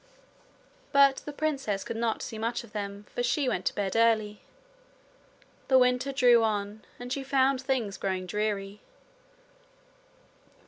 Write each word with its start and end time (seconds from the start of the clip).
But 0.91 1.17
the 1.25 1.31
princess 1.31 1.83
could 1.83 1.95
not 1.95 2.23
see 2.23 2.39
much 2.39 2.63
of 2.63 2.71
them, 2.71 3.05
for 3.13 3.21
she 3.21 3.47
went 3.47 3.67
to 3.67 3.75
bed 3.75 3.95
early. 3.95 4.41
The 5.67 5.77
winter 5.77 6.11
drew 6.11 6.43
on, 6.43 6.83
and 6.97 7.13
she 7.13 7.23
found 7.23 7.61
things 7.61 7.97
growing 7.97 8.25
dreary. 8.25 8.81